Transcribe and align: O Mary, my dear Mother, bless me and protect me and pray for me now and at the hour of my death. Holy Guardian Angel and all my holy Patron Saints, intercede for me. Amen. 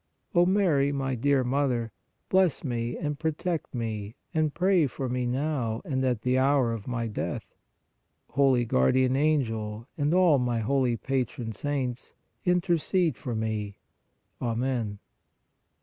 O 0.33 0.47
Mary, 0.47 0.91
my 0.91 1.13
dear 1.13 1.43
Mother, 1.43 1.91
bless 2.27 2.63
me 2.63 2.97
and 2.97 3.19
protect 3.19 3.75
me 3.75 4.15
and 4.33 4.51
pray 4.51 4.87
for 4.87 5.07
me 5.07 5.27
now 5.27 5.79
and 5.85 6.03
at 6.03 6.23
the 6.23 6.39
hour 6.39 6.73
of 6.73 6.87
my 6.87 7.07
death. 7.07 7.53
Holy 8.29 8.65
Guardian 8.65 9.15
Angel 9.15 9.87
and 9.99 10.11
all 10.11 10.39
my 10.39 10.57
holy 10.59 10.97
Patron 10.97 11.51
Saints, 11.51 12.15
intercede 12.45 13.15
for 13.15 13.35
me. 13.35 13.77
Amen. 14.41 14.97